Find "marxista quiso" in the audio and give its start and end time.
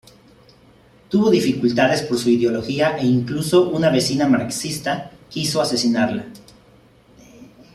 4.27-5.61